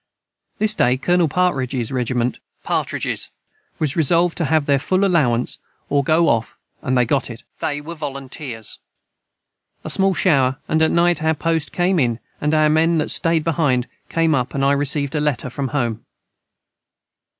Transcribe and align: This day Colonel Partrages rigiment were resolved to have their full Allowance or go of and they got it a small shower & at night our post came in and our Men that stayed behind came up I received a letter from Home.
This 0.57 0.73
day 0.73 0.97
Colonel 0.97 1.27
Partrages 1.27 1.91
rigiment 1.91 2.39
were 2.67 2.87
resolved 3.95 4.35
to 4.39 4.45
have 4.45 4.65
their 4.65 4.79
full 4.79 5.05
Allowance 5.05 5.59
or 5.89 6.03
go 6.03 6.31
of 6.31 6.57
and 6.81 6.97
they 6.97 7.05
got 7.05 7.29
it 7.29 7.43
a 7.61 9.89
small 9.91 10.13
shower 10.15 10.57
& 10.63 10.67
at 10.69 10.89
night 10.91 11.21
our 11.21 11.35
post 11.35 11.71
came 11.71 11.99
in 11.99 12.19
and 12.41 12.55
our 12.55 12.67
Men 12.67 12.97
that 12.97 13.11
stayed 13.11 13.43
behind 13.43 13.85
came 14.09 14.33
up 14.33 14.55
I 14.55 14.71
received 14.71 15.13
a 15.13 15.21
letter 15.21 15.51
from 15.51 15.67
Home. 15.67 16.03